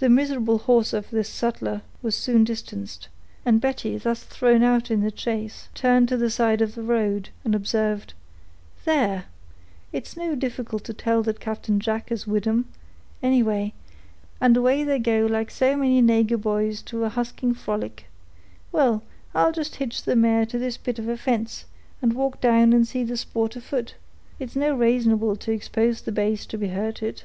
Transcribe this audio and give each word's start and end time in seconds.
The 0.00 0.08
miserable 0.08 0.58
horse 0.58 0.92
of 0.92 1.10
the 1.10 1.24
sutler 1.24 1.82
was 2.02 2.14
soon 2.14 2.44
distanced, 2.44 3.08
and 3.44 3.60
Betty, 3.60 3.98
thus 3.98 4.22
thrown 4.22 4.62
out 4.62 4.92
in 4.92 5.00
the 5.00 5.10
chase, 5.10 5.66
turned 5.74 6.08
to 6.10 6.16
the 6.16 6.30
side 6.30 6.62
of 6.62 6.76
the 6.76 6.84
road, 6.84 7.30
and 7.44 7.52
observed,— 7.52 8.14
"There—it's 8.84 10.16
no 10.16 10.36
difficult 10.36 10.84
to 10.84 10.94
tell 10.94 11.24
that 11.24 11.40
Captain 11.40 11.80
Jack 11.80 12.12
is 12.12 12.28
wid 12.28 12.46
'em, 12.46 12.66
anyway; 13.24 13.74
and 14.40 14.56
away 14.56 14.84
they 14.84 15.00
go 15.00 15.26
like 15.26 15.50
so 15.50 15.76
many 15.76 16.00
nagur 16.00 16.40
boys 16.40 16.80
to 16.82 17.02
a 17.02 17.08
husking 17.08 17.52
frolic; 17.52 18.04
well, 18.70 19.02
I'll 19.34 19.50
jist 19.50 19.74
hitch 19.82 20.04
the 20.04 20.14
mare 20.14 20.46
to 20.46 20.60
this 20.60 20.76
bit 20.76 21.00
of 21.00 21.08
a 21.08 21.16
fence, 21.16 21.64
and 22.00 22.12
walk 22.12 22.40
down 22.40 22.72
and 22.72 22.86
see 22.86 23.02
the 23.02 23.16
sport 23.16 23.56
afoot—it's 23.56 24.54
no 24.54 24.76
r'asonable 24.76 25.34
to 25.40 25.50
expose 25.50 26.02
the 26.02 26.12
baste 26.12 26.50
to 26.50 26.56
be 26.56 26.68
hurted." 26.68 27.24